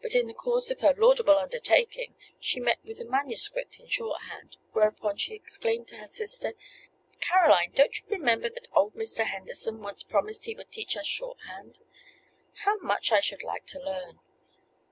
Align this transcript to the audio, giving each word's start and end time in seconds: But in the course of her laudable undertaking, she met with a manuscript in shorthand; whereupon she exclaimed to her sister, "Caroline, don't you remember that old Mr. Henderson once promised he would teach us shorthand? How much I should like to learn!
But 0.00 0.14
in 0.14 0.28
the 0.28 0.32
course 0.32 0.70
of 0.70 0.78
her 0.78 0.94
laudable 0.96 1.36
undertaking, 1.36 2.14
she 2.38 2.60
met 2.60 2.78
with 2.84 3.00
a 3.00 3.04
manuscript 3.04 3.80
in 3.80 3.88
shorthand; 3.88 4.56
whereupon 4.70 5.16
she 5.16 5.34
exclaimed 5.34 5.88
to 5.88 5.96
her 5.96 6.06
sister, 6.06 6.52
"Caroline, 7.20 7.72
don't 7.74 7.98
you 7.98 8.04
remember 8.08 8.48
that 8.48 8.68
old 8.76 8.94
Mr. 8.94 9.26
Henderson 9.26 9.80
once 9.82 10.04
promised 10.04 10.44
he 10.44 10.54
would 10.54 10.70
teach 10.70 10.96
us 10.96 11.08
shorthand? 11.08 11.80
How 12.64 12.76
much 12.78 13.10
I 13.10 13.18
should 13.18 13.42
like 13.42 13.66
to 13.66 13.80
learn! 13.80 14.20